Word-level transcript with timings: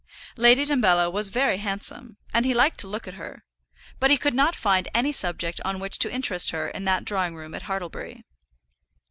Lady 0.35 0.65
Dumbello 0.65 1.11
was 1.11 1.29
very 1.29 1.57
handsome, 1.57 2.17
and 2.33 2.43
he 2.43 2.55
liked 2.55 2.79
to 2.79 2.87
look 2.87 3.07
at 3.07 3.13
her, 3.21 3.43
but 3.99 4.09
he 4.09 4.17
could 4.17 4.33
not 4.33 4.55
find 4.55 4.87
any 4.95 5.11
subject 5.11 5.61
on 5.63 5.79
which 5.79 5.99
to 5.99 6.11
interest 6.11 6.49
her 6.49 6.67
in 6.69 6.85
that 6.85 7.05
drawing 7.05 7.35
room 7.35 7.53
at 7.53 7.61
Hartlebury. 7.69 8.23